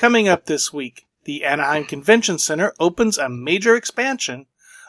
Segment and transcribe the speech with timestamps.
[0.00, 4.46] Coming up this week, the Anaheim Convention Center opens a major expansion,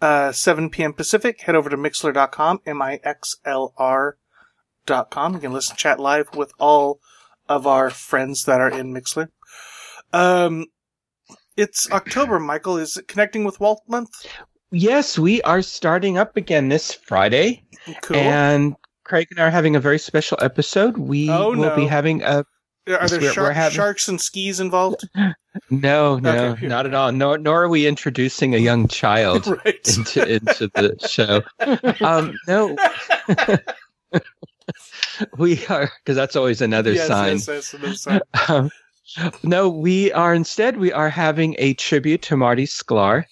[0.00, 0.92] uh, 7 p.m.
[0.92, 4.16] Pacific, head over to mixlr.com, M-I-X-L-R
[4.86, 5.34] dot com.
[5.34, 7.00] You can listen, chat live with all
[7.48, 9.28] of our friends that are in Mixlr.
[10.12, 10.66] Um,
[11.56, 12.78] it's October, Michael.
[12.78, 14.10] Is it connecting with Walt month?
[14.70, 17.64] Yes, we are starting up again this Friday,
[18.02, 18.16] Cool.
[18.16, 20.96] and Craig and I are having a very special episode.
[20.96, 22.44] We Oh, will be having a
[22.98, 25.08] are there we're- shark- we're having- sharks and skis involved?
[25.70, 26.66] no, no, Okay.
[26.66, 27.12] not at all.
[27.12, 29.96] Nor, nor are we introducing a young child right.
[29.96, 31.42] into into the show.
[32.04, 32.76] Um, no,
[35.38, 37.32] we are because that's always another Yes, sign.
[37.36, 38.20] yes, yes, another sign.
[38.48, 38.70] Um,
[39.42, 43.24] no, we are instead we are having a tribute to Marty Sklar,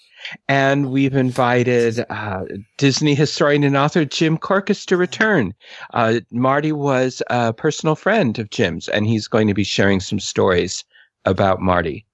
[0.48, 2.44] and we've invited uh,
[2.76, 5.54] Disney historian and author Jim Korkis to return.
[5.94, 10.20] Uh, Marty was a personal friend of Jim's, and he's going to be sharing some
[10.20, 10.84] stories
[11.24, 12.06] about Marty.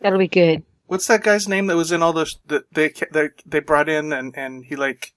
[0.00, 0.62] That'll be good.
[0.86, 4.12] What's that guy's name that was in all those that they that they brought in
[4.12, 5.12] and and he like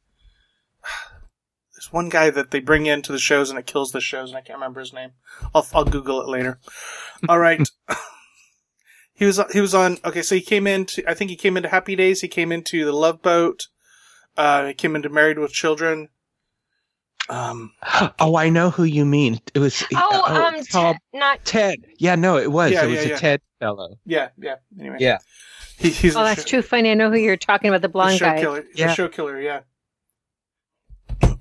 [1.73, 4.37] there's one guy that they bring into the shows and it kills the shows and
[4.37, 5.11] I can't remember his name.
[5.55, 6.59] I'll I'll Google it later.
[7.27, 7.67] All right.
[9.13, 11.69] he was he was on okay, so he came into I think he came into
[11.69, 13.67] Happy Days, he came into the Love Boat,
[14.37, 16.09] uh he came into Married with Children.
[17.29, 17.71] Um
[18.19, 19.39] Oh, I know who you mean.
[19.53, 21.79] It was Oh, um, it's called Ted- not Ted.
[21.97, 22.71] Yeah, no, it was.
[22.71, 23.17] Yeah, it was yeah, a yeah.
[23.17, 23.95] Ted fellow.
[24.05, 24.55] yeah, yeah.
[24.79, 24.97] Anyway.
[24.99, 25.19] Yeah.
[25.77, 26.91] He, he's Oh, that's show- too funny.
[26.91, 28.39] I know who you're talking about, the the blonde show guy.
[28.41, 28.65] killer.
[28.75, 28.87] Yeah.
[28.87, 29.61] The show killer, yeah.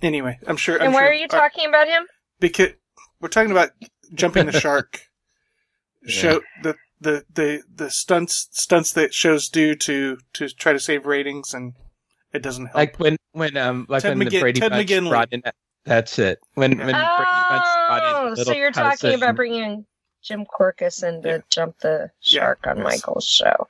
[0.00, 0.76] Anyway, I'm sure.
[0.76, 2.04] I'm and why sure, are you talking about him?
[2.40, 2.70] because
[3.20, 3.70] we're talking about
[4.14, 5.00] jumping the shark
[6.04, 6.12] Yeah.
[6.12, 11.06] show the, the the the stunts stunts that shows do to to try to save
[11.06, 11.74] ratings and
[12.32, 12.76] it doesn't help.
[12.76, 15.08] Like when when um like Ted when McGin- the Brady Ted Bunch McGinley.
[15.10, 15.42] brought in.
[15.84, 16.38] That's it.
[16.54, 19.84] When when Brady Bunch brought in Oh, so you're talking cousin- about bringing
[20.22, 21.38] Jim Korkis in to Yeah.
[21.50, 22.84] jump the Yeah, shark on yes.
[22.84, 23.68] Michael's show.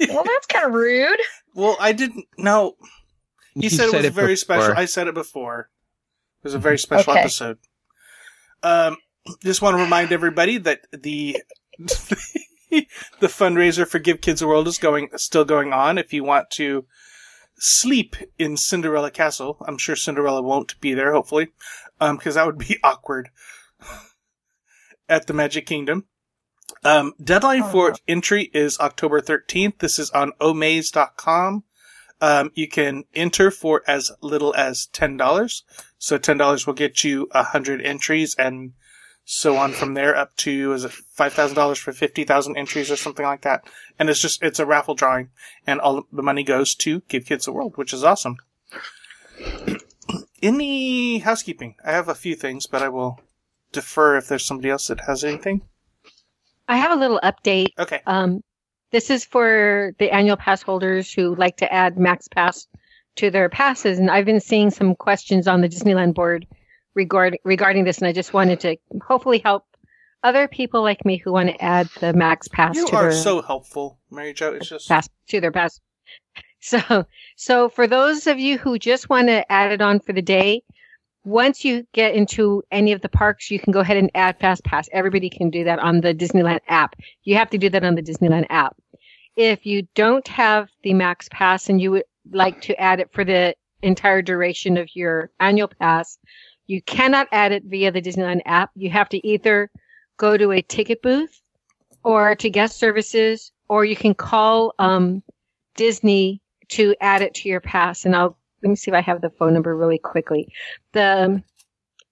[0.08, 1.20] well, that's kind of rude.
[1.54, 2.76] well, I didn't know.
[3.54, 4.36] He You said it was very before.
[4.36, 4.74] special.
[4.76, 5.68] I said it before.
[6.38, 7.20] It was a very special Okay.
[7.20, 7.58] episode.
[8.62, 8.96] Um,
[9.42, 11.42] just want to remind everybody that the
[12.70, 12.86] the
[13.22, 15.98] fundraiser for Give Kids a World is going still going on.
[15.98, 16.86] If you want to
[17.56, 21.12] sleep in Cinderella Castle, I'm sure Cinderella won't be there.
[21.12, 21.48] Hopefully,
[21.98, 23.30] because that would be awkward
[25.08, 26.06] at the Magic Kingdom.
[26.84, 29.78] Um, deadline for entry is October 13th.
[29.78, 31.64] This is on omaze.com.
[32.20, 35.62] Um, you can enter for as little as $10.
[35.98, 38.72] So $10 will get you 100 entries and
[39.30, 43.42] so on from there up to, is it $5,000 for 50,000 entries or something like
[43.42, 43.62] that?
[43.98, 45.28] And it's just, it's a raffle drawing
[45.66, 48.38] and all the money goes to Give Kids a World, which is awesome.
[50.42, 51.74] Any housekeeping?
[51.84, 53.20] I have a few things, but I will
[53.70, 55.60] defer if there's somebody else that has anything.
[56.66, 57.78] I have a little update.
[57.78, 58.00] Okay.
[58.06, 58.42] Um,
[58.92, 62.66] this is for the annual pass holders who like to add Max Pass
[63.16, 66.46] to their passes, and I've been seeing some questions on the Disneyland board
[66.98, 69.64] regarding regarding this, and I just wanted to hopefully help
[70.24, 73.12] other people like me who want to add the Max Pass You to are their
[73.12, 74.52] so helpful, Mary Jo.
[74.54, 75.80] It's just pass to their pass.
[76.60, 77.04] So,
[77.36, 80.64] so for those of you who just want to add it on for the day,
[81.24, 84.64] once you get into any of the parks, you can go ahead and add Fast
[84.64, 84.88] Pass.
[84.90, 86.96] Everybody can do that on the Disneyland app.
[87.22, 88.74] You have to do that on the Disneyland app.
[89.36, 93.24] if you don't have the Max Pass and you would like to add it for
[93.24, 96.18] the entire duration of your annual pass,
[96.68, 98.70] you cannot add it via the Disneyland app.
[98.76, 99.68] You have to either
[100.18, 101.40] go to a ticket booth
[102.04, 105.24] or to guest services, or you can call um,
[105.74, 108.04] Disney to add it to your pass.
[108.04, 110.52] And I'll let me see if I have the phone number really quickly.
[110.92, 111.44] The um,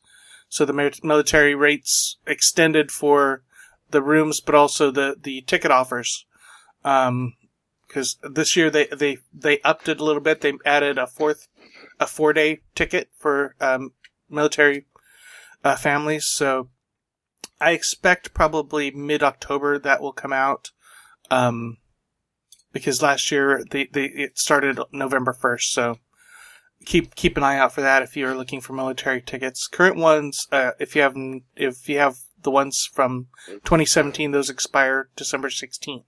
[0.49, 0.73] So the
[1.03, 3.43] military rates extended for
[3.91, 6.25] the rooms, but also the the ticket offers.
[6.83, 7.35] Um,
[7.87, 10.41] because this year they they they upped it a little bit.
[10.41, 11.47] They added a fourth
[11.99, 13.91] a four day ticket for um,
[14.29, 14.85] military
[15.63, 16.25] uh, families.
[16.25, 16.69] So
[17.59, 20.71] I expect probably mid October that will come out.
[21.29, 21.77] Um,
[22.73, 25.97] because last year they, they it started November first, so
[26.85, 29.67] keep keep an eye out for that if you're looking for military tickets.
[29.67, 31.15] Current ones, uh, if you have
[31.55, 36.03] if you have the ones from 2017, those expire December 16th.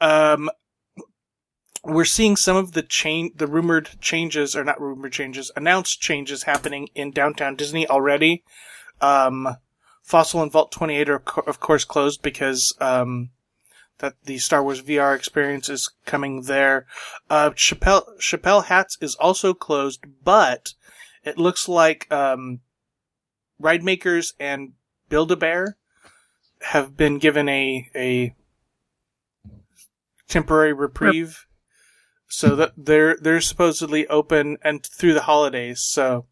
[0.00, 0.50] Um,
[1.84, 6.44] we're seeing some of the chain, the rumored changes, or not rumored changes, announced changes
[6.44, 8.44] happening in downtown Disney already.
[9.00, 9.56] Um,
[10.02, 13.30] Fossil and Vault 28 are co- of course closed because, um,
[13.98, 16.86] that the Star Wars VR experience is coming there.
[17.28, 20.74] Uh, Chappelle, Chappelle Hats is also closed, but
[21.24, 22.60] it looks like, um,
[23.60, 24.72] Ridemakerz and
[25.08, 25.76] Build-A-Bear
[26.62, 28.34] have been given a, a
[30.28, 31.46] temporary reprieve.
[32.34, 35.80] So that they're, they're supposedly open and through the holidays.
[35.82, 36.24] So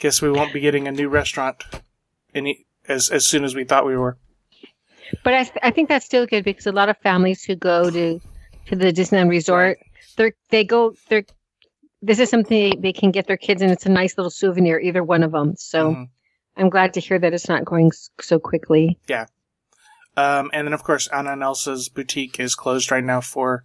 [0.00, 1.62] guess we won't be getting a new restaurant
[2.34, 4.16] any, as, as soon as we thought we were.
[5.22, 7.90] But I, th- I think that's still good because a lot of families who go
[7.90, 8.18] to
[8.68, 9.78] to the Disneyland Resort,
[10.16, 11.24] they're they go they're
[12.00, 15.04] this is something they can get their kids and it's a nice little souvenir either
[15.04, 15.54] one of them.
[15.56, 16.08] So Mhm.
[16.56, 18.98] I'm glad to hear that it's not going so quickly.
[19.06, 19.26] Yeah.
[20.16, 23.64] Um, and then of course Anna and Elsa's boutique is closed right now for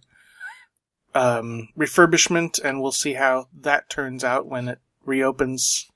[1.14, 5.86] um, refurbishment, and we'll see how that turns out when it reopens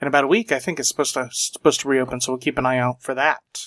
[0.00, 0.52] in about a week.
[0.52, 3.14] I think it's supposed to supposed to reopen, so we'll keep an eye out for
[3.14, 3.66] that.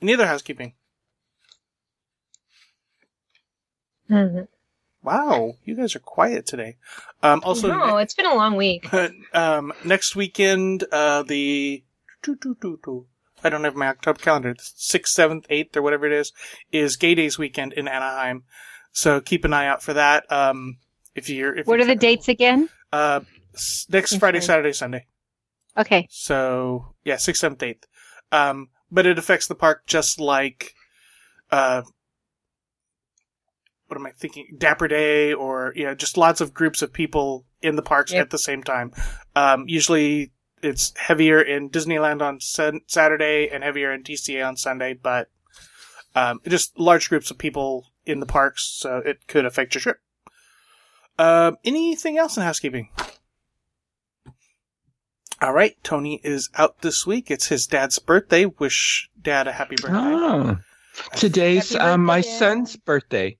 [0.00, 0.74] Any other housekeeping?
[4.10, 4.48] Mhm.
[5.02, 6.76] Wow, you guys are quiet today.
[7.22, 8.92] Um, also, no, it's been a long week.
[9.32, 11.84] um, next weekend, uh, the
[13.42, 14.54] I don't have my October calendar.
[14.58, 16.32] Sixth, seventh, eighth, or whatever it is,
[16.70, 18.44] is Gay Days weekend in Anaheim.
[18.92, 20.30] So keep an eye out for that.
[20.32, 20.78] Um,
[21.14, 22.68] if you're, if What you're are the dates again?
[22.92, 23.20] Uh,
[23.88, 24.46] next I'm Friday, sorry.
[24.46, 25.06] Saturday, Sunday.
[25.76, 26.08] Okay.
[26.10, 27.86] So yeah, sixth, seventh, eighth.
[28.32, 30.74] Um, but it affects the park just like,
[31.50, 31.82] uh,
[33.86, 34.46] what am I thinking?
[34.56, 38.22] Dapper Day, or you know, just lots of groups of people in the parks Yep.
[38.22, 38.92] at the same time.
[39.34, 40.32] Um, usually
[40.62, 45.28] it's heavier in Disneyland on Sun- Saturday and heavier in DCA on Sunday, but
[46.14, 50.00] um, just large groups of people in the parks, so it could affect your trip.
[51.18, 52.88] Um, anything else in housekeeping?
[55.42, 57.30] All right, Tony is out this week.
[57.30, 58.44] It's his dad's birthday.
[58.46, 59.96] Wish dad a happy birthday.
[59.98, 60.58] Oh.
[61.16, 63.38] Today's Happy um, my son's birthday.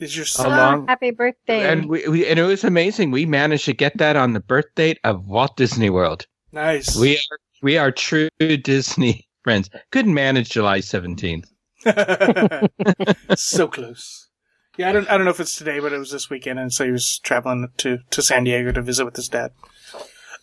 [0.00, 0.50] Is your A son?
[0.50, 1.70] long- Happy birthday.
[1.70, 3.10] And we, we and it was amazing.
[3.10, 6.26] We managed to get that on the birth date of Walt Disney World.
[6.52, 6.96] nice.
[6.96, 9.68] We are we are true Disney friends.
[9.92, 11.50] Couldn't manage July seventeenth.
[13.36, 14.28] so close.
[14.76, 15.08] Yeah, I don't.
[15.08, 17.20] I don't know if it's today, but it was this weekend, and so he was
[17.22, 19.52] traveling to to San Diego to visit with his dad.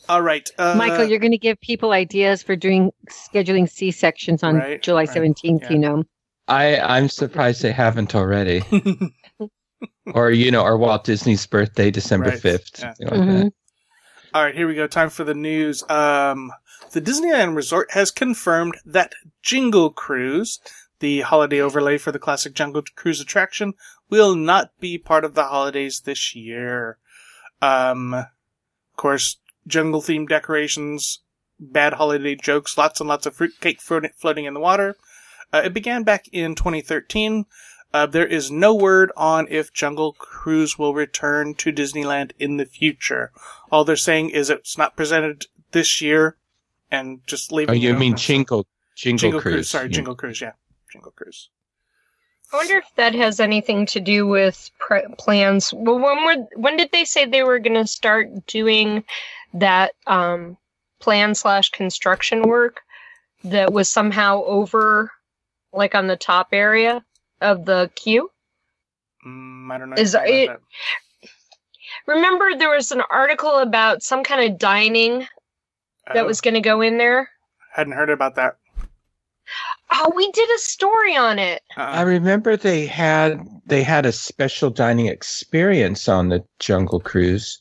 [0.08, 4.42] All right, uh, Michael, you're going to give people ideas for doing scheduling C sections
[4.44, 5.70] on Right, July right, 17th, yeah.
[5.72, 6.04] you know.
[6.48, 8.62] I I'm surprised they haven't already.
[10.14, 12.80] or you know, or Walt Disney's birthday, December Right, fifth.
[12.80, 12.94] yeah.
[12.94, 13.52] something like Mhm.
[14.34, 14.88] All right, here we go.
[14.88, 15.84] Time for the news.
[15.90, 16.52] Um,
[16.94, 20.60] the Disneyland Resort has confirmed that Jingle Cruise,
[21.02, 23.74] the holiday overlay for the classic Jungle Cruise attraction,
[24.10, 26.98] will not be part of the holidays this year.
[27.62, 28.28] Um, of
[28.96, 31.20] course, jungle themed decorations,
[31.60, 34.96] bad holiday jokes, lots and lots of fruitcake floating in the water.
[35.54, 37.46] Uh, it began back in 2013.
[37.94, 42.66] Uh, there is no word on if Jungle Cruise will return to Disneyland in the
[42.66, 43.32] future.
[43.70, 46.38] All they're saying is it's not presented this year,
[46.90, 47.72] and just leaving.
[47.72, 48.16] Oh, you mean.
[48.16, 48.66] Jingle
[49.42, 49.42] Cruise?
[49.42, 49.70] Cruise?
[49.70, 49.92] Sorry, Yeah.
[49.92, 50.40] Jingle Cruise.
[50.40, 50.54] Yeah,
[50.92, 51.50] Jingle Cruise.
[52.54, 55.74] I wonder if that has anything to do with pre- plans.
[55.74, 59.06] Well, when were when did they say they were going to start doing
[59.54, 60.58] that um,
[61.00, 62.82] plan slash construction work
[63.46, 65.12] that was somehow over,
[65.72, 67.04] like on the top area
[67.40, 68.30] of the queue?
[69.26, 69.96] Mm, I don't know.
[69.98, 70.50] Is it-
[72.08, 75.30] Remember, there was an article about some kind of dining that,
[76.14, 77.30] that Oh, was going to go in there.
[77.74, 78.56] hadn't heard about that.
[79.94, 81.62] Oh, we did a story on it.
[81.78, 81.92] Uh-huh.
[81.92, 82.06] I Uh-uh.
[82.06, 87.61] remember they had they had a special dining experience on the Jungle Cruise.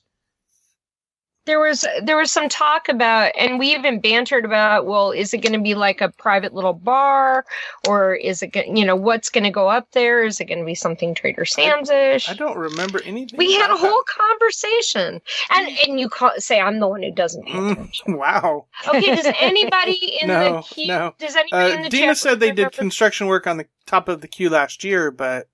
[1.50, 5.38] There was there was some talk about and we even bantered about well is it
[5.38, 7.44] going to be like a private little bar
[7.82, 10.64] or is it you know what's going to go up there is it going to
[10.64, 13.36] be something trader sam's ish I don't remember anything.
[13.38, 13.88] we had a about that.
[13.88, 18.66] whole conversation and and you call, say i'm the one who doesn't Mm, wow.
[18.88, 21.14] okay does anybody in No, the queue no.
[21.18, 24.20] does anybody in Uh, the Dina said they did construction work on the top of
[24.20, 25.48] the queue last year, but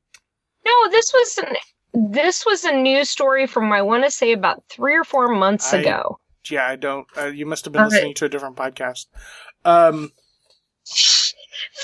[0.67, 1.57] no this was an
[2.12, 5.73] this was a news story from i want to say about three or four months
[5.73, 7.09] I- ago yeah, I don't.
[7.19, 7.95] Uh, you must have been All right.
[7.95, 9.07] listening to a different podcast.
[9.65, 10.12] Um,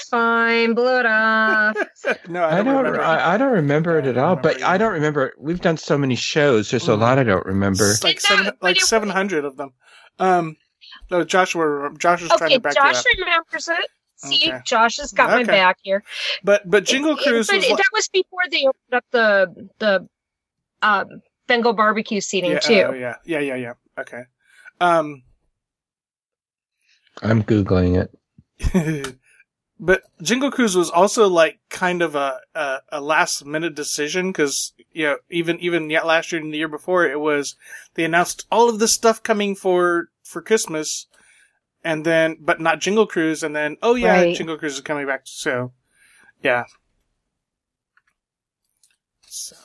[0.09, 1.77] fine blow it off
[2.29, 2.77] no, I I don't, don't.
[2.77, 3.03] remember.
[3.03, 4.37] I, I don't remember it at all.
[4.37, 5.33] remember But I don't remember.
[5.39, 6.71] We've done so many shows.
[6.71, 7.01] There's a Mhm.
[7.01, 7.91] lot I don't remember.
[7.91, 9.71] It's like Did that- like seven hundred of them.
[10.21, 10.57] Um,
[11.11, 13.27] no, Joshua, Josh was trying to back Josh you up.
[13.27, 13.89] remembers it.
[14.25, 14.61] See, Okay.
[14.65, 16.05] Josh has got my back here.
[16.45, 19.05] But but Jingle It- Cruise but was it- like, that was before they opened up
[19.11, 20.09] the the
[20.83, 22.83] um, Bengal barbecue seating yeah, too.
[22.89, 23.73] oh, yeah, yeah, yeah, yeah.
[23.99, 24.23] Okay.
[24.81, 25.23] Um,
[27.23, 29.17] I'm googling it.
[29.81, 34.73] but Jingle Cruise was also like kind of a a, a last minute decision because
[34.93, 37.57] you know even even yet last year and the year before it was
[37.95, 41.07] they announced all of this stuff coming for for Christmas,
[41.85, 44.37] and then but not Jingle Cruise, and then oh yeah, Right.
[44.37, 45.23] Jingle Cruise is coming back.
[45.25, 45.73] So
[46.43, 46.65] yeah.
[49.27, 49.57] So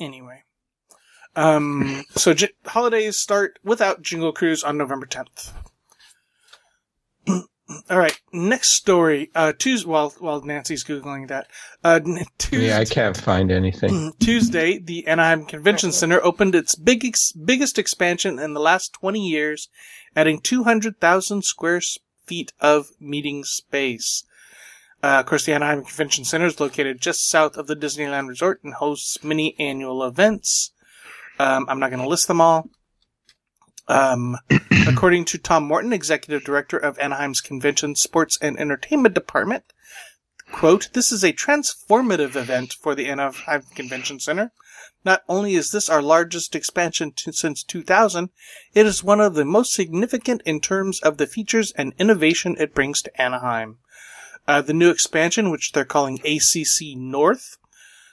[0.00, 0.42] anyway.
[1.36, 5.52] Um, so j- holidays start without Jingle Cruise on November 10th.
[7.90, 9.30] All right, next story.
[9.34, 9.86] Uh, Tuesday.
[9.88, 11.48] While while Nancy's googling that,
[11.84, 14.12] uh, n- Tuesday, Yeah, I can't find anything.
[14.20, 19.20] Tuesday, the Anaheim Convention Center opened its big ex- biggest expansion in the last 20
[19.20, 19.68] years,
[20.18, 21.80] adding 200,000 square
[22.26, 24.24] feet of meeting space.
[25.00, 28.60] Uh, of course, the Anaheim Convention Center is located just south of the Disneyland Resort
[28.64, 30.72] and hosts many annual events.
[31.38, 32.68] Um, I'm not going to list them all.
[33.86, 34.36] Um,
[34.88, 39.72] according to Tom Morton, executive director of Anaheim's Convention, Sports, and Entertainment Department,
[40.50, 44.50] quote, this is a transformative event for the Anaheim Convention Center.
[45.08, 48.28] Not only is this our largest expansion to, since 2000,
[48.74, 52.74] it is one of the most significant in terms of the features and innovation it
[52.74, 53.78] brings to Anaheim.
[54.46, 57.56] Uh, the new expansion, which they're calling ACC North,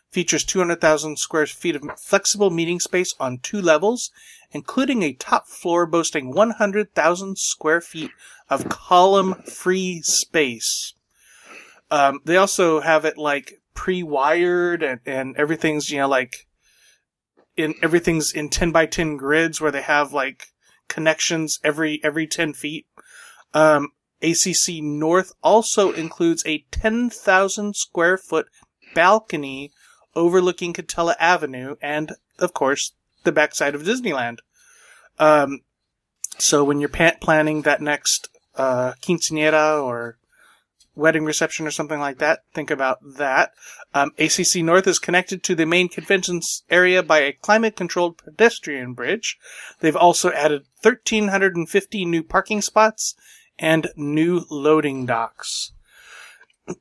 [0.09, 4.09] features 200,000 square feet of flexible meeting space on two levels,
[4.51, 8.11] including a top floor boasting 100,000 square feet
[8.49, 10.93] of column-free space.
[11.91, 16.47] Um, they also have it like pre-wired and, and everything's, you know, like
[17.57, 20.47] in everything's in 10 by 10 grids where they have like
[20.87, 22.85] connections every, every 10 feet.
[23.53, 23.89] Um,
[24.21, 28.47] ACC North also includes a 10,000 square foot
[28.93, 29.71] balcony
[30.15, 32.93] overlooking Katella Avenue and, of course,
[33.23, 34.39] the backside of Disneyland.
[35.19, 35.61] Um,
[36.37, 40.17] so when you're pa- planning that next, uh, quinceanera or
[40.95, 43.51] wedding reception or something like that, think about that.
[43.93, 48.93] Um, ACC North is connected to the main conventions area by a climate controlled pedestrian
[48.93, 49.37] bridge.
[49.79, 53.15] They've also added 1,350 new parking spots
[53.59, 55.71] and new loading docks.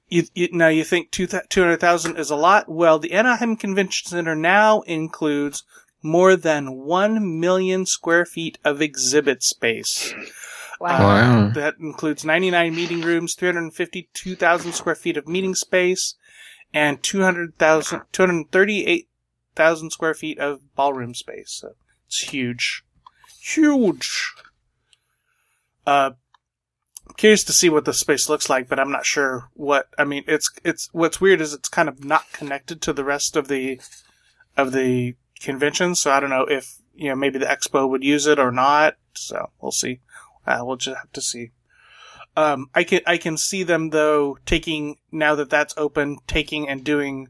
[0.08, 2.68] You, you, now you think two 200,000 is a lot?
[2.68, 5.62] Well, the Anaheim Convention Center now includes
[6.02, 10.14] more than 1 million square feet of exhibit space.
[10.84, 10.98] Wow.
[10.98, 11.48] Wow.
[11.54, 16.14] That includes 99 meeting rooms, 352,000 square feet of meeting space,
[16.74, 21.52] and 200,000, 238,000 square feet of ballroom space.
[21.52, 21.70] So
[22.06, 22.84] it's huge.
[23.40, 24.34] Huge.
[25.86, 26.10] Uh,
[27.16, 30.24] curious to see what the space looks like, but I'm not sure what, I mean,
[30.26, 33.80] it's, it's, what's weird is it's kind of not connected to the rest of the,
[34.54, 35.94] of the convention.
[35.94, 38.96] So I don't know if, you know, maybe the expo would use it or not.
[39.14, 40.00] So we'll see.
[40.46, 41.50] Uh, we'll just have to see.
[42.36, 46.82] Um, I can I can see them though taking now that that's open, taking and
[46.82, 47.28] doing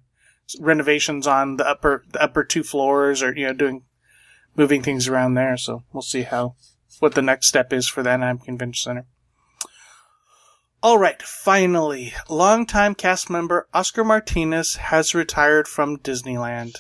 [0.59, 3.85] renovations on the upper the upper two floors, or you know doing
[4.57, 5.57] moving things around there.
[5.57, 6.55] So we'll see how
[7.01, 9.07] what the next step is for the Anaheim Convention Center.
[10.83, 16.77] All right, finally, longtime cast member Oscar Martinez has retired from Disneyland.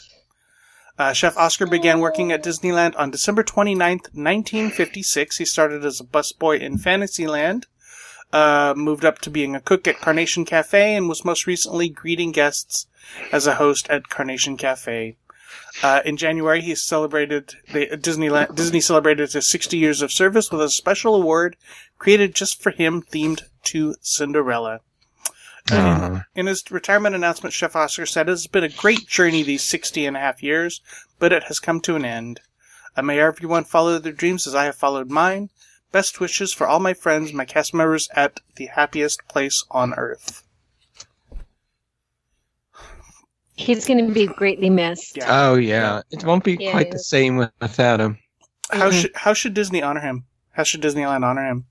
[0.96, 5.38] Uh, Chef Oscar began working at Disneyland on December 29th, 1956.
[5.38, 7.66] He started as a busboy in Fantasyland,
[8.32, 12.30] uh, moved up to being a cook at Carnation Cafe, and was most recently greeting
[12.30, 12.86] guests
[13.32, 15.16] as a host at Carnation Cafe.
[15.82, 18.54] Uh, in January, he celebrated the Disneyland.
[18.54, 21.56] Disney celebrated his 60 years of service with a special award
[21.98, 24.80] created just for him, themed to Cinderella.
[25.71, 29.64] Uh, In his retirement announcement, Chef Oscar said, It has been a great journey these
[29.64, 30.80] 60 and a half years,
[31.18, 32.40] but it has come to an end.
[32.97, 35.49] Uh, may everyone follow their dreams as I have followed mine.
[35.90, 40.42] Best wishes for all my friends, my cast members at the happiest place on earth.
[43.56, 45.16] He's going to be greatly missed.
[45.16, 45.26] Yeah.
[45.28, 48.18] oh yeah, it won't be Yeah, quite the same without him.
[48.73, 49.00] How Mhm.
[49.00, 50.25] should how should Disney honor him?
[50.52, 51.66] How should Disneyland honor him?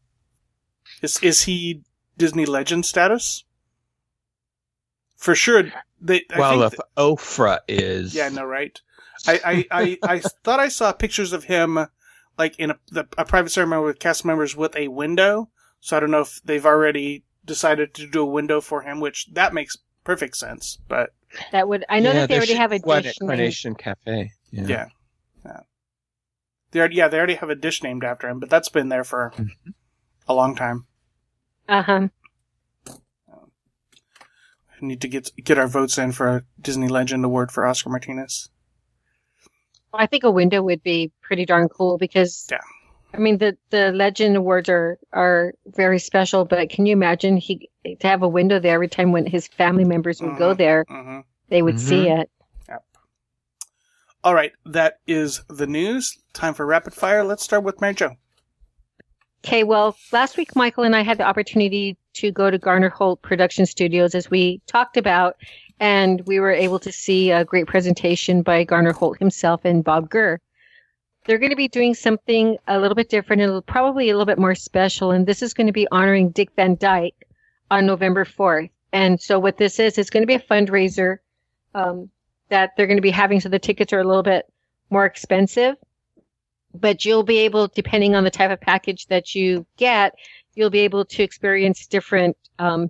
[1.01, 1.81] Is is he
[2.17, 3.43] Disney legend status?
[5.23, 5.71] For sure.
[6.01, 8.77] They, I well, think if Oprah is, Yeah, no, right.
[9.25, 9.39] I,
[9.71, 11.87] I, I, I thought I saw pictures of him,
[12.37, 15.49] like in a, the, a private ceremony with cast members with a window.
[15.79, 19.27] So I don't know if they've already decided to do a window for him, which
[19.31, 20.79] that makes perfect sense.
[20.89, 21.11] But
[21.53, 21.85] That would.
[21.87, 24.31] I know Yeah, that they already have a be one dish at named- Carnation Cafe.
[24.51, 24.67] Yeah.
[24.67, 24.85] yeah,
[25.45, 25.59] yeah,
[26.71, 29.05] they already, yeah, they already have a dish named after him, but that's been there
[29.05, 29.31] for
[30.27, 30.85] a long time.
[31.69, 32.09] Uh-huh.
[34.83, 37.89] We need to get get our votes in for a Disney Legend Award for Oscar
[37.89, 38.49] Martinez.
[39.93, 42.59] I think a window would be pretty darn cool because Yeah.
[43.13, 47.69] I mean the the legend awards are are very special, but can you imagine he
[47.85, 50.57] to have a window there every time when his family members would go Mhm.
[50.57, 52.29] there, hmm they would see it.
[52.67, 52.83] Yep.
[54.25, 56.17] All right, that is the news.
[56.33, 57.23] Time for rapid fire.
[57.23, 58.17] Let's start with Mary Jo.
[59.45, 63.21] Okay, well, last week Michael and I had the opportunity to go to Garner Holt
[63.21, 65.35] Production Studios as we talked about,
[65.81, 70.09] and we were able to see a great presentation by Garner Holt himself and Bob
[70.09, 70.39] Gurr.
[71.25, 74.39] They're going to be doing something a little bit different and probably a little bit
[74.39, 77.27] more special, and this is going to be honoring Dick Van Dyke
[77.69, 78.69] on November 4th.
[78.93, 81.17] And so what this is, it's going to be a fundraiser
[81.75, 82.09] um,
[82.47, 84.49] that they're going to be having, so the tickets are a little bit
[84.89, 85.75] more expensive
[86.73, 90.13] but you'll be able, depending on the type of package that you get,
[90.55, 92.89] you'll be able to experience different um,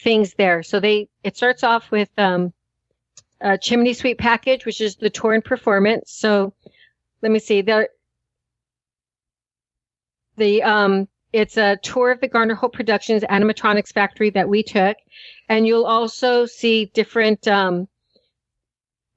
[0.00, 0.62] things there.
[0.62, 2.52] So they, it starts off with um,
[3.40, 6.12] a chimney sweep package, which is the tour and performance.
[6.12, 6.54] So
[7.22, 7.88] let me see, the
[10.36, 14.96] the um, it's a tour of the Garner Holt Productions animatronics factory that we took,
[15.48, 17.88] and you'll also see different um,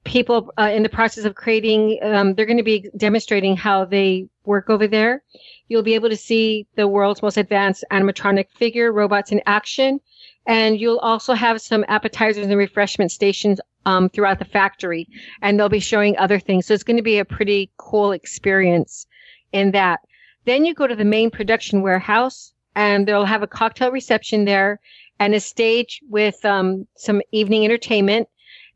[0.04, 1.98] people uh, in the process of creating.
[2.02, 5.22] Um, they're going to be demonstrating how they work over there.
[5.68, 10.00] You'll be able to see the world's most advanced animatronic figure robots in action,
[10.46, 15.08] and you'll also have some appetizers and refreshment stations um, throughout the factory,
[15.42, 16.66] and they'll be showing other things.
[16.66, 19.06] So it's going to be a pretty cool experience
[19.52, 20.00] in that.
[20.44, 24.80] Then you go to the main production warehouse, and they'll have a cocktail reception there
[25.18, 28.28] and a stage with um, some evening entertainment.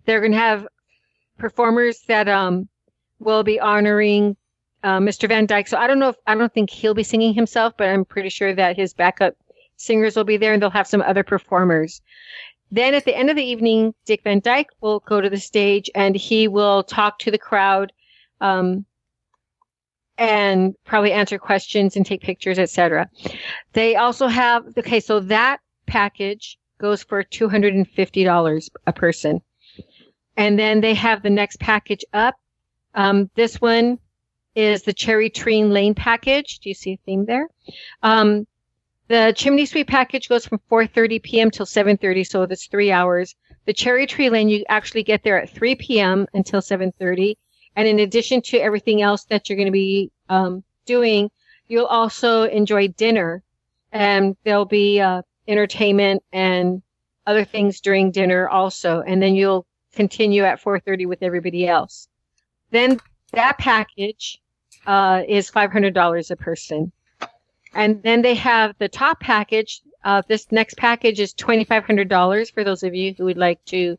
[0.05, 0.67] They're going to have
[1.43, 2.69] performers that um,
[3.19, 4.37] will be honoring
[4.85, 5.29] uh, Mr.
[5.29, 5.67] Van Dyke.
[5.67, 8.29] So I don't know if I don't think he'll be singing himself, but I'm pretty
[8.29, 9.35] sure that his backup
[9.77, 12.01] singers will be there, and they'll have some other performers.
[12.71, 15.91] Then at the end of the evening, Dick Van Dyke will go to the stage
[15.95, 17.93] and he will talk to the crowd.
[18.41, 18.87] Um,
[20.19, 23.09] and probably answer questions and take pictures, etc.
[23.73, 28.93] They also have okay, so that package goes for two hundred and fifty dollars a
[28.93, 29.43] person,
[30.37, 32.35] and then they have the next package up.
[32.95, 33.99] Um, this one
[34.55, 36.59] is the Cherry Tree Lane package.
[36.59, 37.49] Do you see a theme there?
[38.03, 38.47] Um,
[39.09, 41.51] the Chimney Sweep package goes from 4:30 p.m.
[41.51, 43.35] till 7:30, so that's three hours.
[43.67, 46.27] The Cherry Tree Lane you actually get there at 3 p.m.
[46.35, 47.37] until 7:30.
[47.77, 51.31] And in addition to everything else that you're going to be um, doing,
[51.69, 53.43] you'll also enjoy dinner,
[53.93, 56.83] and there'll be uh, entertainment and
[57.27, 59.03] other things during dinner also.
[59.07, 62.09] And then you'll continue at 4:30 with everybody else.
[62.71, 63.01] Then
[63.33, 64.41] that package
[64.87, 66.93] uh, is $500 a person,
[67.75, 69.83] and then they have the top package.
[70.05, 73.97] Uh, this next package is $2,500 for those of you who would like to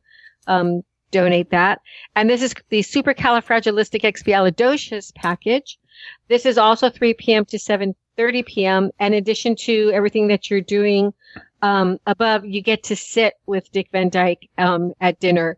[0.48, 1.80] um, donate that.
[2.16, 5.80] And this is the supercalifragilisticexpialidocious package.
[6.28, 7.46] This is also 3 p.m.
[7.46, 8.92] to 7:30 p.m.
[9.00, 11.14] In addition to everything that you're doing
[11.62, 15.58] um, above, you get to sit with Dick Van Dyke um, at dinner.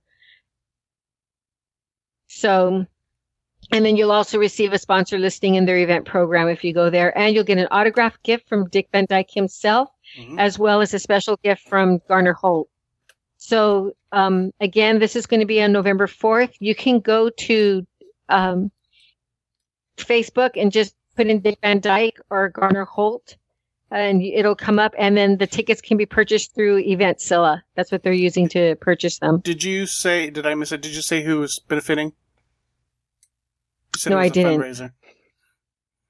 [2.45, 2.85] So,
[3.71, 6.91] and then you'll also receive a sponsor listing in their event program if you go
[6.91, 10.39] there, and you'll get an autographed gift from Dick Van Dyke himself, Mhm.
[10.39, 12.69] as well as a special gift from Garner Holt.
[13.37, 16.53] So um, again, this is going to be on November 4th.
[16.59, 17.85] You can go to
[18.29, 18.71] um,
[19.97, 23.37] Facebook and just put in Dick Van Dyke or Garner Holt,
[23.91, 24.93] and it'll come up.
[24.97, 27.61] And then the tickets can be purchased through Eventzilla.
[27.75, 29.39] That's what they're using to purchase them.
[29.41, 30.29] Did you say?
[30.29, 30.81] Did I miss it?
[30.81, 32.13] Did you say who was benefiting?
[34.07, 34.61] No, I a didn't.
[34.61, 34.91] Fundraiser.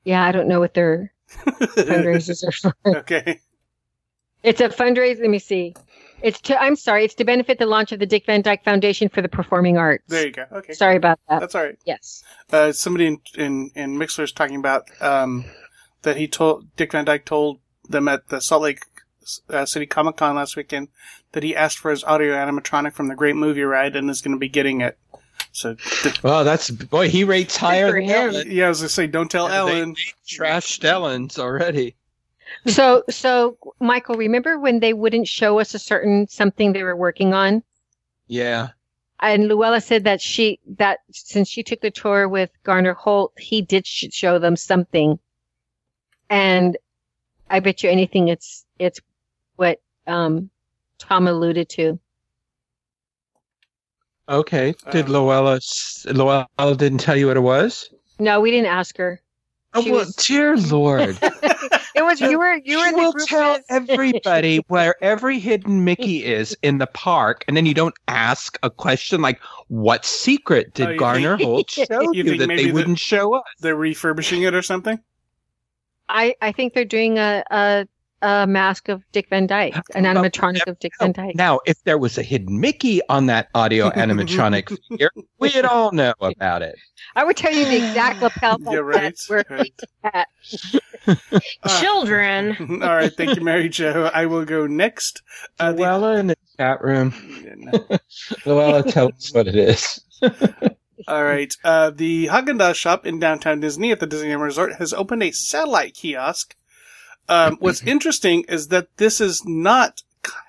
[0.03, 1.11] Yeah, I don't know what their
[1.47, 2.51] fundraisers are
[2.83, 2.97] for.
[2.99, 3.39] okay.
[4.43, 5.21] It's a fundraiser.
[5.21, 5.75] Let me see.
[6.21, 6.61] It's to.
[6.61, 7.05] I'm sorry.
[7.05, 10.03] It's to benefit the launch of the Dick Van Dyke Foundation for the Performing Arts.
[10.07, 10.45] There you go.
[10.51, 10.73] Okay.
[10.73, 11.39] Sorry about that.
[11.39, 11.77] That's all right.
[11.85, 12.23] Yes.
[12.51, 15.45] Uh, somebody in, in, in Mixlr is talking about um,
[16.03, 18.83] that he told Dick Van Dyke told them at the Salt Lake
[19.49, 20.89] uh, City Comic Con last weekend
[21.31, 24.35] that he asked for his audio animatronic from the Great Movie Ride and is going
[24.35, 24.97] to be getting it.
[25.55, 25.75] So
[26.21, 27.07] Well, that's boy.
[27.09, 28.35] He rates higher for than him.
[28.35, 28.51] Ellen.
[28.51, 29.93] yeah, I was going to say, don't tell They- Ellen.
[29.93, 31.95] they trashed Ellen's already.
[32.67, 37.33] So, so Michael, remember when they wouldn't show us a certain something they were working
[37.33, 37.63] on?
[38.27, 38.69] Yeah.
[39.19, 43.61] And Luella said that she that since she took the tour with Garner Holt, he
[43.61, 45.17] did show them something.
[46.29, 46.77] And
[47.49, 48.99] I bet you anything, it's it's
[49.55, 50.49] what um,
[50.99, 51.97] Tom alluded to.
[54.27, 54.73] Okay.
[54.91, 55.55] Did Um, Luella?
[55.57, 57.89] s- Luella didn't tell you what it was?
[58.19, 59.21] No, we didn't ask her.
[59.73, 61.17] Oh, She well, was- dear Lord.
[61.97, 64.95] It was you were you were You in the will group tell with- everybody where
[65.01, 69.39] every hidden Mickey is in the park, and then you don't ask a question like,
[69.69, 73.43] "What secret did Oh, Garner think- Holt show You you, that they wouldn't show us?"
[73.61, 74.99] They're refurbishing it or something?
[76.09, 77.87] I I think they're doing a a,
[78.25, 81.35] a mask of Dick Van Dyke, an Well, animatronic of Dick Van Dyke.
[81.35, 86.13] Now, if there was a hidden Mickey on that audio animatronic figure, we'd all know
[86.19, 86.75] about it.
[87.15, 88.57] I would tell you the exact lapel.
[88.61, 89.15] Yeah, right.
[89.27, 89.79] Where right.
[90.03, 90.27] at.
[91.07, 91.17] Ah.
[91.81, 92.55] Children.
[92.83, 93.13] All right.
[93.13, 94.09] Thank you, Mary Jo.
[94.13, 95.21] I will go next.
[95.59, 97.13] Uh, the- Luella in the chat room.
[97.57, 97.87] No.
[98.45, 100.01] Luella, tell us what it is.
[101.07, 101.53] All right.
[101.63, 105.31] Uh, the Haagen Dazs shop in downtown Disney at the Disneyland Resort has opened a
[105.31, 106.55] satellite kiosk.
[107.29, 110.03] Um, what's interesting is that this is not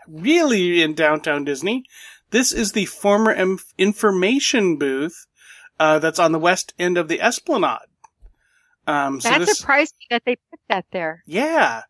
[0.09, 1.85] really in downtown Disney.
[2.31, 5.27] This is the former em- information booth
[5.79, 7.79] uh, that's on the west end of the Esplanade.
[8.87, 11.23] Um, so That this, surprised me that they put that there.
[11.27, 11.83] yeah,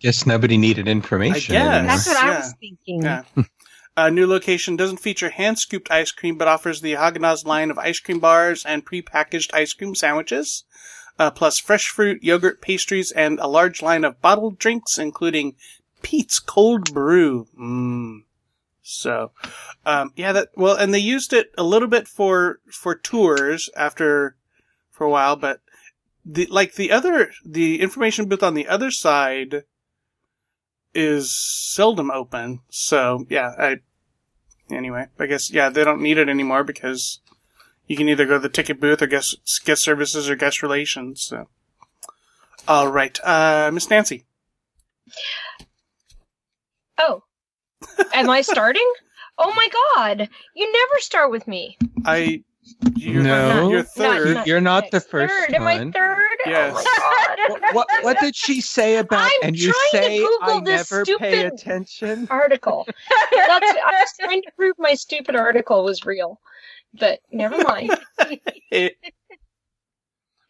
[0.00, 1.54] Guess nobody needed information.
[1.54, 2.04] I guess.
[2.04, 2.38] That's what I Yeah.
[2.38, 3.02] was thinking.
[3.02, 3.22] Yeah.
[3.96, 7.70] A new location doesn't feature hand scooped ice cream, but offers the Haagen Dazs line
[7.70, 10.64] of ice cream bars and prepackaged ice cream sandwiches,
[11.22, 15.54] uh, plus fresh fruit, yogurt, pastries, and a large line of bottled drinks, including
[16.02, 17.46] Peet's Cold Brew.
[17.56, 18.24] Mmm.
[18.82, 19.30] So,
[19.86, 24.34] um, yeah, that well, and they used it a little bit for for tours after
[24.90, 25.60] for a while, but
[26.24, 29.62] the like the other the information booth on the other side
[30.92, 32.62] is seldom open.
[32.68, 33.76] So yeah, I
[34.74, 37.20] anyway, I guess yeah, they don't need it anymore because
[37.86, 41.22] you can either go to the ticket booth or guest guest services or guest relations.
[41.22, 41.48] So
[42.68, 44.24] all right, uh, Miss Nancy.
[46.98, 47.22] Oh.
[48.14, 48.90] Am I starting?
[49.38, 50.28] Oh my god.
[50.54, 51.76] You never start with me.
[52.04, 52.44] I
[52.94, 53.68] you're, No.
[53.70, 54.34] you're Not- third.
[54.34, 55.54] not- You're not the first third.
[55.54, 56.22] Am I third?
[56.46, 56.74] Yes.
[56.76, 57.74] Oh my god.
[57.74, 59.24] what, what did she say about?
[59.24, 62.26] I'm and you trying to say Google I this never pay stupid- attention.
[62.30, 62.86] article.
[62.86, 66.40] That's, I was trying to prove my stupid article was real.
[66.98, 67.90] But never mind.
[68.70, 68.90] we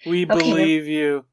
[0.03, 0.25] Okay.
[0.27, 1.25] believe you.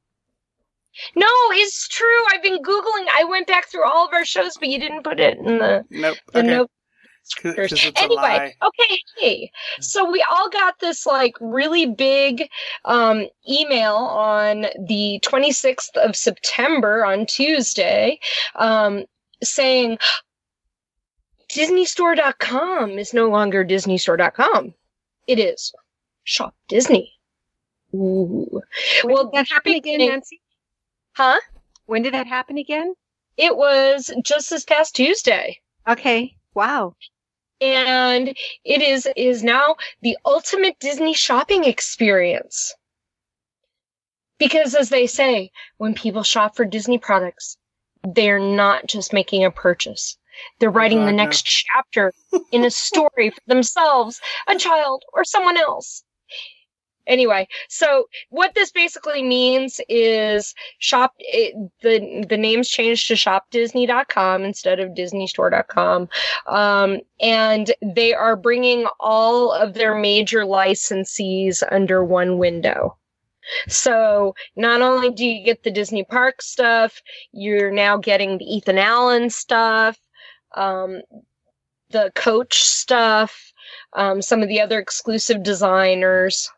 [1.15, 2.25] No, it's true.
[2.31, 3.05] I've been Googling.
[3.17, 5.85] I went back through all of our shows, but you didn't put it in the,
[5.89, 6.17] Nope.
[6.33, 6.47] the Okay.
[6.47, 6.71] note.
[7.35, 8.55] 'Cause- 'cause it's a anyway, lie.
[8.63, 9.51] okay, hey.
[9.81, 12.49] So we all got this like really big
[12.85, 18.19] um, email on the 26th of September on Tuesday
[18.55, 19.05] um,
[19.43, 19.99] saying
[21.49, 24.73] DisneyStore.com is no longer DisneyStore.com.
[25.29, 25.73] It is
[26.25, 27.13] Shop Disney.
[27.93, 28.61] Ooh.
[29.03, 30.41] When Well, did that happen again, Nancy?
[31.15, 31.39] Huh?
[31.85, 32.95] When did that happen again?
[33.37, 35.61] It was just this past Tuesday.
[35.87, 36.35] Okay.
[36.55, 36.95] Wow.
[37.61, 38.29] and
[38.65, 42.73] it is is now the ultimate Disney shopping experience.
[44.39, 47.57] Because as they say, when people shop for Disney products,
[48.03, 50.17] they're not just making a purchase.
[50.59, 52.13] They're writing the next chapter
[52.51, 56.03] in a story for themselves, a child, or someone else.
[57.09, 64.43] Anyway, so what this basically means is shop it, the the name's changed to shopdisney.com
[64.43, 66.07] instead of disneystore.com
[66.45, 72.95] um, and they are bringing all of their major licensees under one window.
[73.67, 78.77] So not only do you get the Disney Park stuff, you're now getting the Ethan
[78.77, 79.97] Allen stuff,
[80.55, 81.01] um,
[81.89, 83.53] the Coach stuff,
[83.93, 86.49] um, some of the other exclusive designers.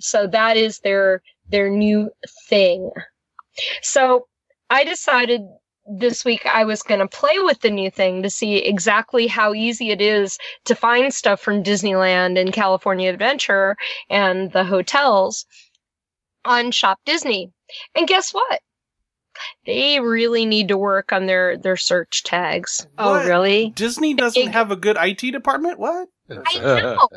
[0.00, 2.10] So that is their their new
[2.48, 2.90] thing.
[3.82, 4.26] So
[4.70, 5.42] I decided
[5.86, 9.52] this week I was going to play with the new thing to see exactly how
[9.52, 13.76] easy it is to find stuff from Disneyland and California Adventure
[14.08, 15.44] and the hotels
[16.44, 17.52] on Shop Disney.
[17.94, 18.60] And guess what?
[19.66, 22.86] They really need to work on their their search tags.
[22.98, 23.70] Oh, really?
[23.70, 25.78] Disney doesn't It- have a good IT department?
[25.78, 26.08] What?
[26.30, 27.08] I know.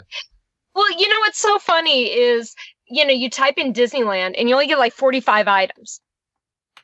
[0.75, 2.55] well, you know what's so funny is,
[2.89, 6.01] you know, you type in Disneyland and you only get like 45 items.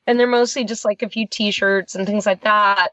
[0.05, 2.89] And they're mostly just like a few t-shirts and things like that.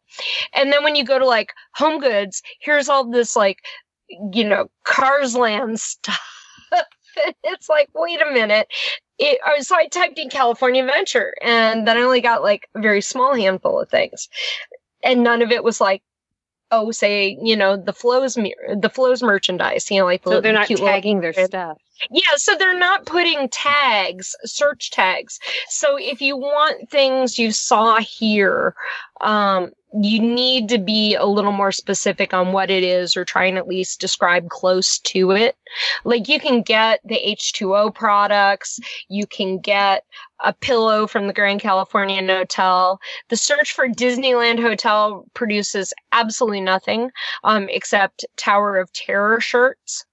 [0.54, 3.58] And then when you go to like home goods, here's all this like,
[4.32, 6.20] you know, Cars Land stuff.
[7.44, 8.68] it's like, wait a minute.
[9.22, 13.02] It, so I typed in California Adventure and then I only got like a very
[13.02, 14.28] small handful of things.
[15.04, 16.02] And none of it was like,
[16.70, 20.52] oh, say, you know, the Flo's, the Flo's merchandise, you know, like the So they're
[20.54, 21.76] not little- tagging their stuff.
[22.10, 25.38] Yeah, so they're not putting tags, search tags.
[25.68, 28.74] So if you want things you saw here,
[29.20, 33.44] um, you need to be a little more specific on what it is or try
[33.44, 35.56] and at least describe close to it.
[36.04, 40.04] Like you can get the H2O products, you can get
[40.44, 43.00] a pillow from the Grand Californian Hotel.
[43.28, 47.10] The search for Disneyland Hotel produces absolutely nothing
[47.42, 50.06] um, except Tower of Terror shirts.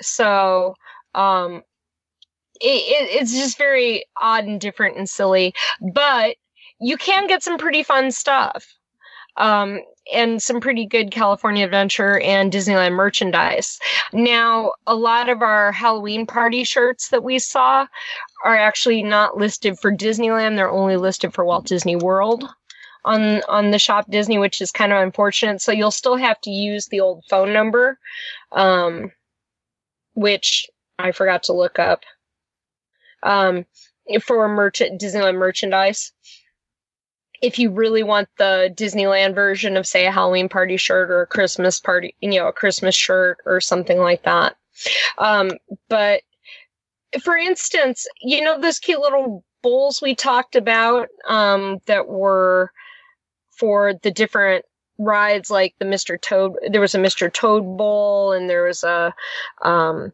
[0.00, 0.74] So,
[1.14, 1.62] um,
[2.60, 5.54] it, it, it's just very odd and different and silly,
[5.92, 6.36] but
[6.80, 8.66] you can get some pretty fun stuff.
[9.36, 9.80] Um,
[10.12, 13.78] and some pretty good California Adventure and Disneyland merchandise.
[14.12, 17.86] Now, a lot of our Halloween party shirts that we saw
[18.44, 20.56] are actually not listed for Disneyland.
[20.56, 22.48] They're only listed for Walt Disney World
[23.04, 25.60] on on the shop Disney, which is kind of unfortunate.
[25.60, 27.98] So you'll still have to use the old phone number.
[28.52, 29.12] Um,
[30.18, 32.02] which I forgot to look up.
[33.22, 33.66] Um,
[34.20, 36.12] for merchant Disneyland merchandise.
[37.40, 41.26] If you really want the Disneyland version of, say, a Halloween party shirt or a
[41.26, 44.56] Christmas party, you know, a Christmas shirt or something like that.
[45.18, 45.52] Um,
[45.88, 46.22] but
[47.22, 52.72] for instance, you know, those cute little bowls we talked about um, that were
[53.56, 54.64] for the different
[54.98, 56.20] rides like the Mr.
[56.20, 57.32] Toad there was a Mr.
[57.32, 59.14] Toad bowl and there was a
[59.62, 60.12] um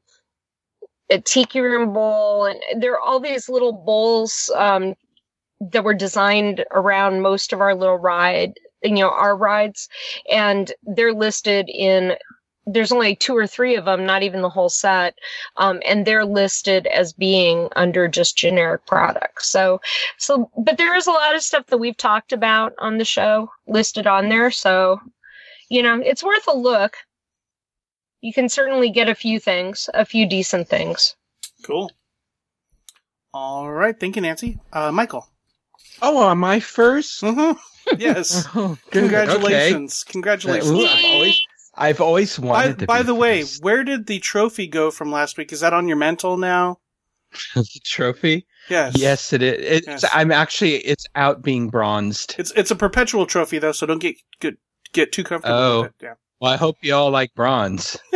[1.10, 4.94] a tiki room bowl and there are all these little bowls um
[5.60, 9.88] that were designed around most of our little ride you know our rides
[10.30, 12.14] and they're listed in
[12.66, 15.18] there's only two or three of them not even the whole set
[15.56, 19.80] um, and they're listed as being under just generic products so
[20.18, 23.50] so but there is a lot of stuff that we've talked about on the show
[23.66, 25.00] listed on there so
[25.68, 26.96] you know it's worth a look
[28.20, 31.16] you can certainly get a few things a few decent things
[31.64, 31.90] Cool.
[33.32, 33.98] All right.
[33.98, 34.58] Thank you, Nancy.
[34.72, 35.26] Uh, Michael.
[36.02, 37.58] Oh, am I 1st Mm-hmm.
[37.98, 38.46] Yes.
[38.54, 38.78] Oh.
[38.90, 40.04] Congratulations.
[40.06, 40.12] Okay.
[40.12, 40.70] Congratulations.
[40.70, 41.32] Ooh,
[41.76, 44.90] I've always, I've By, wanted to by be the way, where did the trophy go
[44.90, 45.52] from last week?
[45.52, 46.78] Is that on your mantle now?
[47.54, 48.46] the trophy.
[48.70, 48.96] Yes.
[48.96, 49.58] Yes, it is.
[49.58, 50.04] It's, Yes.
[50.12, 50.76] I'm actually.
[50.76, 52.36] It's out being bronzed.
[52.38, 54.54] It's it's a perpetual trophy though, so don't get get
[54.92, 55.82] get too comfortable Oh.
[55.82, 55.94] with it.
[56.02, 56.14] Yeah.
[56.40, 57.96] Well, I hope you all like bronze.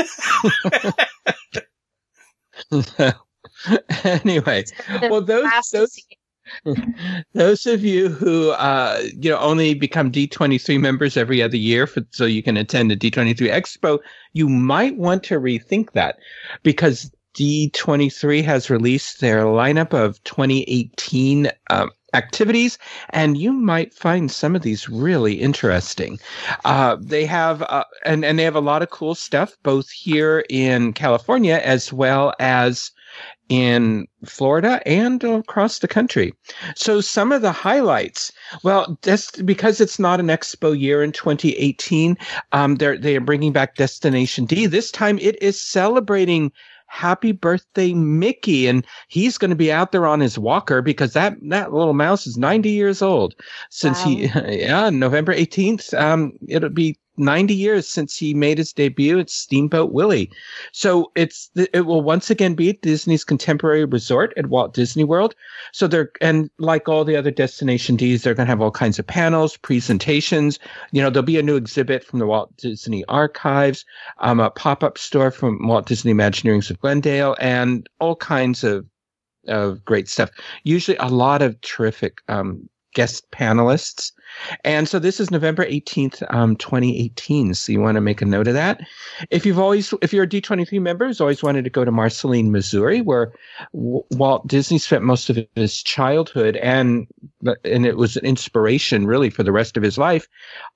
[4.05, 4.64] anyway,
[5.03, 6.17] well, those those see.
[7.34, 12.02] those of you who uh, you know only become D23 members every other year, for,
[12.11, 13.98] so you can attend the D23 Expo,
[14.32, 16.18] you might want to rethink that
[16.62, 22.78] because D23 has released their lineup of 2018 um, activities,
[23.11, 26.18] and you might find some of these really interesting.
[26.64, 30.44] Uh, they have uh, and and they have a lot of cool stuff both here
[30.48, 32.90] in California as well as
[33.48, 36.34] in Florida and across the country.
[36.74, 38.32] So some of the highlights,
[38.62, 42.16] well, just because it's not an expo year in 2018,
[42.52, 44.66] um, they're they are bringing back Destination D.
[44.66, 46.52] This time it is celebrating
[46.88, 51.37] happy birthday Mickey, and he's going to be out there on his walker because that
[51.48, 53.34] that little mouse is 90 years old.
[53.70, 59.18] Since he, yeah, November 18th, um, it'll be 90 years since he made his debut
[59.18, 60.31] at Steamboat Willie.
[60.72, 65.35] So it's it will once again be Disney's contemporary resort at Walt Disney World.
[65.72, 68.98] So they're and like all the other destination Ds, they're going to have all kinds
[68.98, 70.59] of panels, presentations.
[70.92, 73.85] You know, there'll be a new exhibit from the Walt Disney Archives,
[74.18, 78.87] um, a pop up store from Walt Disney Imagineerings of Glendale, and all kinds of
[79.46, 80.31] of great stuff.
[80.64, 84.12] Usually, a lot of terrific um, guest panelists.
[84.64, 87.55] And so this is November 18th, um, 2018.
[87.55, 88.81] So you want to make a note of that.
[89.31, 92.51] If you've always, if you're a D23 member who's always wanted to go to Marceline,
[92.51, 93.33] Missouri, where
[93.72, 97.07] w- Walt Disney spent most of his childhood and,
[97.64, 100.27] and it was an inspiration really for the rest of his life,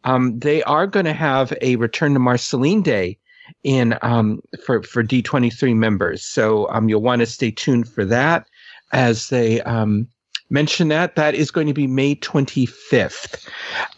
[0.04, 3.18] um, they are going to have a return to Marceline Day
[3.64, 6.22] in, um, for, for D23 members.
[6.22, 8.46] So, um, you'll want to stay tuned for that
[8.92, 10.08] as they, um,
[10.52, 11.16] mention that.
[11.16, 13.48] That is going to be May 25th.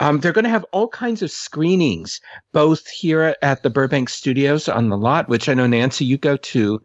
[0.01, 2.21] Um, they're going to have all kinds of screenings,
[2.53, 6.37] both here at the Burbank Studios on the lot, which I know, Nancy, you go
[6.37, 6.81] to.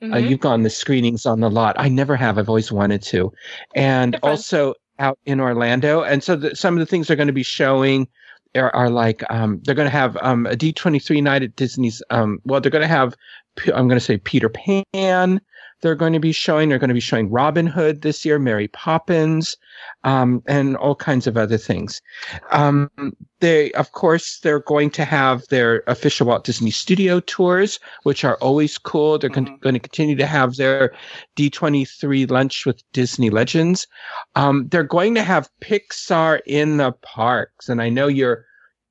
[0.00, 0.14] Uh, mm-hmm.
[0.14, 1.74] Uh, you've gone the screenings on the lot.
[1.78, 2.38] I never have.
[2.38, 3.32] I've always wanted to.
[3.74, 6.02] And also out in Orlando.
[6.02, 8.06] And so the, some of the things they're going to be showing
[8.54, 12.02] are, are like um, they're going to have um, a D23 night at Disney's.
[12.10, 13.14] Um, well, they're going to have
[13.66, 15.40] I'm going to say Peter Pan
[15.80, 16.68] they're going to be showing.
[16.68, 19.56] They're going to be showing Robin Hood this year, Mary Poppins,
[20.04, 22.02] um, and all kinds of other things.
[22.50, 22.90] Um,
[23.40, 28.36] they, of course, they're going to have their official Walt Disney Studio tours, which are
[28.36, 29.18] always cool.
[29.18, 29.44] They're mm-hmm.
[29.46, 30.92] con- going to continue to have their
[31.36, 33.86] D23 lunch with Disney Legends.
[34.34, 38.47] Um, they're going to have Pixar in the parks, and I know you're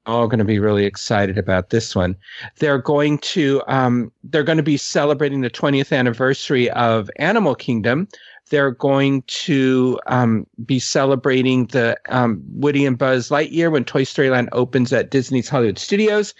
[0.07, 2.15] all going to be really excited about this one.
[2.59, 8.07] They're going to um, they're going to be celebrating the 20th anniversary of Animal Kingdom.
[8.49, 14.29] They're going to um, be celebrating the um, Woody and Buzz Lightyear when Toy Story
[14.29, 16.33] Land opens at Disney's Hollywood Studios,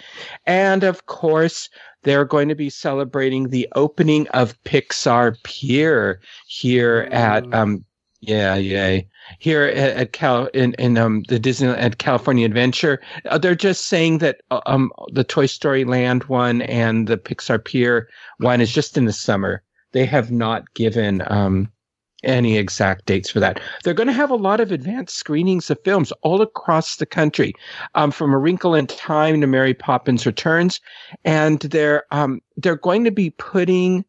[0.46, 1.70] and of course.
[2.04, 7.44] They're going to be celebrating the opening of Pixar Pier here at
[8.20, 9.08] yeah, yay
[9.40, 13.02] here at, at Cal in, in um, the Disneyland California Adventure.
[13.26, 17.64] Uh, they're just saying that uh, um, the Toy Story Land one and the Pixar
[17.64, 19.64] Pier one is just in the summer.
[19.92, 21.72] They have not given um,
[22.24, 23.60] any exact dates for that.
[23.84, 27.54] They're going to have a lot of advanced screenings of films all across the country,
[27.96, 30.82] um, from A Wrinkle in Time to Mary Poppins Returns,
[31.24, 34.04] and they're um, they're going to be putting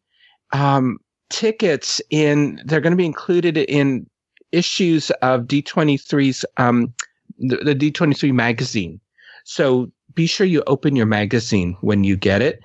[0.51, 0.97] um,
[1.29, 2.61] tickets in.
[2.65, 4.09] They're going to be included in
[4.51, 6.93] issues of D23's um,
[7.37, 8.99] the, the D23 magazine.
[9.43, 12.63] So be sure you open your magazine when you get it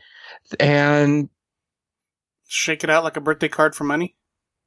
[0.59, 1.29] and
[2.47, 4.15] shake it out like a birthday card for money.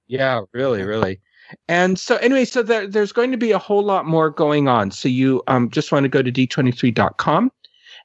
[0.07, 1.19] Yeah, really, really.
[1.67, 4.91] And so anyway, so there, there's going to be a whole lot more going on.
[4.91, 7.51] So you um, just want to go to d23.com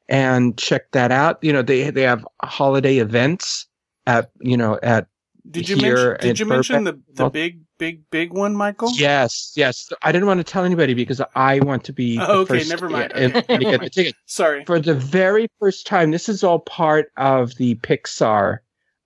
[0.09, 1.38] and check that out.
[1.42, 3.66] You know, they they have holiday events
[4.07, 5.07] at you know at
[5.50, 8.92] did you mention did you mention the the big big, big one, Michael?
[8.94, 9.90] Yes, yes.
[10.02, 12.16] I didn't want to tell anybody because I want to be.
[12.22, 13.12] Oh, okay, never mind.
[13.12, 14.14] Get the ticket.
[14.26, 14.64] Sorry.
[14.64, 18.59] For the very first time, this is all part of the Pixar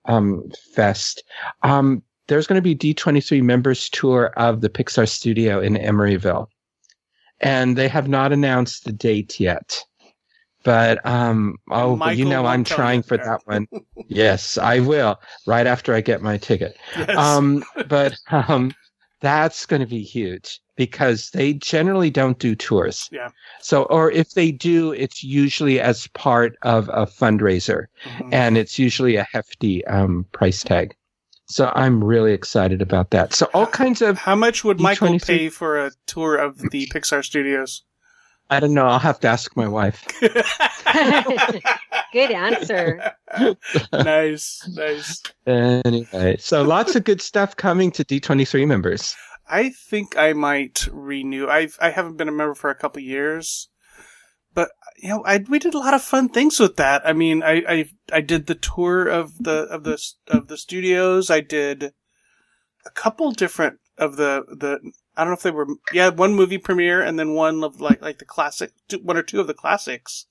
[0.04, 1.24] um, Fest.
[1.62, 6.48] Um, there's going to be D23 members tour of the Pixar studio in Emeryville.
[7.40, 9.82] And they have not announced the date yet.
[10.66, 13.68] But um, oh, you know, I'm trying for that one.
[14.08, 15.20] yes, I will.
[15.46, 16.76] Right after I get my ticket.
[16.98, 17.16] Yes.
[17.16, 18.72] Um, but um,
[19.20, 23.08] that's going to be huge because they generally don't do tours.
[23.12, 23.28] Yeah.
[23.60, 28.34] So, or if they do, it's usually as part of a fundraiser, mm-hmm.
[28.34, 30.96] and it's usually a hefty um, price tag.
[31.46, 33.34] So I'm really excited about that.
[33.34, 34.18] So all kinds of.
[34.18, 37.84] How much would Michael pay for a tour of the Pixar studios?
[38.48, 38.86] I don't know.
[38.86, 40.06] I'll have to ask my wife.
[42.12, 43.12] good answer.
[43.92, 45.22] nice, nice.
[45.46, 49.16] Anyway, so lots of good stuff coming to D23 members.
[49.48, 51.48] I think I might renew.
[51.48, 53.68] I've I haven't been a member for a couple years,
[54.54, 57.06] but you know, I we did a lot of fun things with that.
[57.06, 61.30] I mean, I I I did the tour of the of the of the studios.
[61.30, 61.92] I did
[62.84, 66.58] a couple different of the the I don't know if they were yeah one movie
[66.58, 69.54] premiere and then one of like like the classic two, one or two of the
[69.54, 70.26] classics.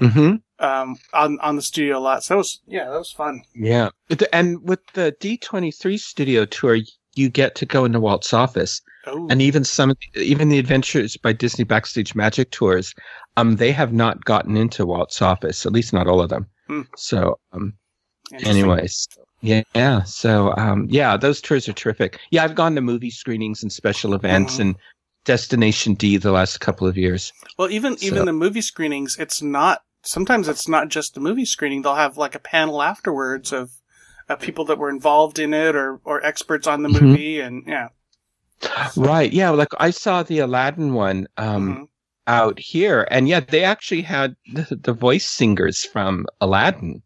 [0.00, 0.36] Mm-hmm.
[0.58, 2.22] Um, on on the studio lot.
[2.22, 3.42] So that was yeah, that was fun.
[3.54, 3.88] Yeah,
[4.30, 6.78] and with the D twenty three studio tour,
[7.14, 9.26] you get to go into Walt's office, oh.
[9.30, 12.94] and even some even the Adventures by Disney Backstage Magic tours,
[13.38, 15.64] um, they have not gotten into Walt's office.
[15.64, 16.46] At least not all of them.
[16.66, 16.82] Hmm.
[16.96, 17.72] So, um,
[18.44, 19.08] anyways,
[19.40, 19.62] yeah.
[19.74, 20.02] yeah.
[20.04, 22.18] So, um, yeah, those tours are terrific.
[22.30, 24.62] Yeah, I've gone to movie screenings and special events mm-hmm.
[24.62, 24.76] and
[25.24, 27.32] Destination D the last couple of years.
[27.58, 28.06] Well, even so.
[28.06, 31.82] even the movie screenings, it's not sometimes it's not just the movie screening.
[31.82, 33.70] They'll have like a panel afterwards of,
[34.28, 37.02] of people that were involved in it or, or experts on the Mhm.
[37.02, 37.40] movie.
[37.40, 37.88] And yeah.
[38.96, 39.32] Right.
[39.32, 39.50] Yeah.
[39.50, 41.88] Like I saw the Aladdin one um, Mhm.
[42.26, 47.02] out here, and yeah, they actually had the, the voice singers from Aladdin.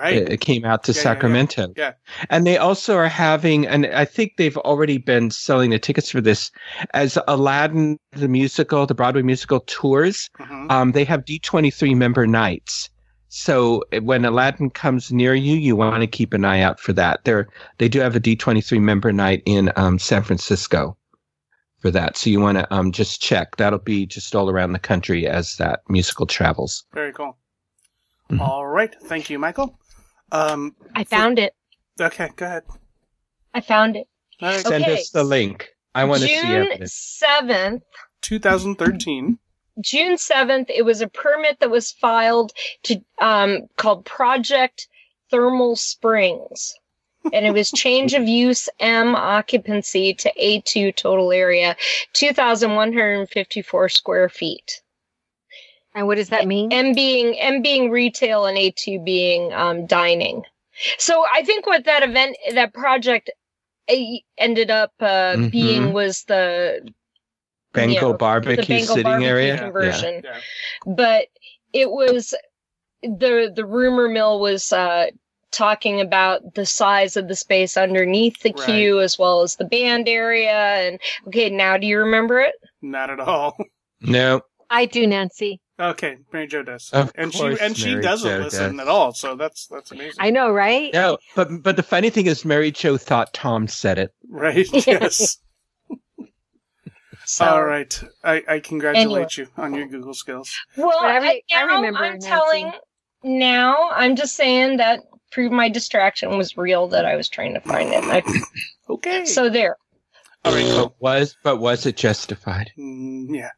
[0.00, 0.14] Right.
[0.16, 1.02] It, it came out to Yeah, yeah, yeah.
[1.02, 1.72] Sacramento.
[1.76, 1.92] Yeah.
[2.30, 6.22] And they also are having, and I think they've already been selling the tickets for
[6.22, 6.50] this
[6.94, 10.30] as Aladdin, the musical, the Broadway musical tours.
[10.38, 10.70] Mhm.
[10.72, 12.88] Um, they have D23 member nights.
[13.28, 17.20] So when Aladdin comes near you, you want to keep an eye out for that.
[17.24, 20.96] They're, they do have a D23 member night in um, San Francisco
[21.80, 22.16] for that.
[22.16, 23.56] So you want to um, just check.
[23.56, 26.84] That'll be just all around the country as that musical travels.
[26.94, 27.36] Very cool.
[28.30, 28.40] Mhm.
[28.40, 28.94] All right.
[29.04, 29.78] Thank you, Michael.
[30.32, 31.54] Um, I found it.
[32.00, 32.62] okay, go ahead.
[33.54, 34.06] I found it.
[34.40, 34.60] All right.
[34.64, 35.00] Send Okay.
[35.00, 35.68] us the link.
[35.94, 36.68] I want to see it.
[36.78, 37.82] June seventh.
[38.22, 39.38] 2013.
[39.80, 42.52] June 7th, it was a permit that was filed
[42.82, 44.88] to um, called Project
[45.30, 46.74] Thermal Springs.
[47.32, 51.76] and it was change of use M occupancy to A2 total area,
[52.12, 54.82] 2,154 square feet.
[55.94, 56.72] And what does that mean?
[56.72, 60.44] M being M being retail and A2 being um, dining.
[60.98, 63.30] So I think what that event, that project
[63.90, 63.94] uh,
[64.38, 65.50] ended up uh, Mhm.
[65.50, 66.88] being was the
[67.72, 69.58] Bengal Yeah, barbecue the Bengal sitting barbecue area.
[69.58, 70.22] conversion.
[70.24, 70.40] Yeah.
[70.86, 71.26] But
[71.72, 72.34] it was
[73.02, 75.06] the the rumor mill was uh,
[75.50, 78.66] talking about the size of the space underneath the Right.
[78.66, 80.52] queue as well as the band area.
[80.52, 82.54] And okay, now do you remember it?
[82.80, 83.56] Not at all.
[83.58, 83.64] Yeah.
[84.02, 84.40] No.
[84.70, 85.60] I do, Nancy.
[85.80, 86.90] Okay, Mary Jo does.
[86.92, 88.86] Of and she and she Mary doesn't Jo listen does.
[88.86, 90.14] at all, so that's that's amazing.
[90.18, 90.92] I know, right?
[90.92, 94.12] No, but but the funny thing is, Mary Jo thought Tom said it.
[94.28, 94.68] Right?
[94.86, 95.38] Yes.
[97.26, 98.02] So, all right.
[98.24, 100.52] I, I congratulate you on your Google skills.
[100.76, 102.00] Well, I, re- I, I, remember.
[102.00, 102.26] I'm Nancy.
[102.26, 102.72] telling
[103.22, 103.90] now.
[103.92, 105.00] I'm just saying that
[105.30, 106.88] proved my distraction was real.
[106.88, 108.02] That I was trying to find it.
[108.04, 108.22] I,
[108.90, 109.24] Okay.
[109.26, 109.76] so there.
[110.44, 110.64] all right.
[110.64, 110.88] Cool.
[110.88, 112.72] But was but was it justified?
[112.76, 113.50] Mm, yeah.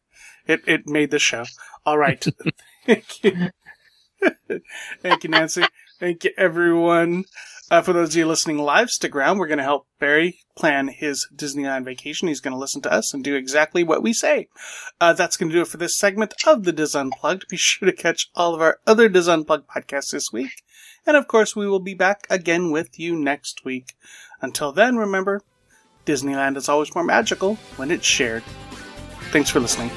[0.47, 1.45] It it made the show.
[1.85, 2.25] All right.
[2.87, 3.51] Thank you.
[5.01, 5.65] Thank you, Nancy.
[5.99, 7.25] Thank you, everyone.
[7.71, 9.39] Uh, for those of you listening live, stick around.
[9.39, 12.29] We're going to help Barry plan his Disneyland vacation.
[12.29, 14.49] He's going to listen to us and do exactly what we say.
[15.01, 17.49] Uh, that's going to do it for this segment of the DIS Unplugged.
[17.49, 20.63] Be sure to catch all of our other DIS Unplugged podcasts this week.
[21.07, 23.95] And of course, we will be back again with you next week.
[24.43, 25.41] Until then, remember,
[26.05, 28.43] Disneyland is always more magical when it's shared.
[29.31, 29.91] Thanks for listening.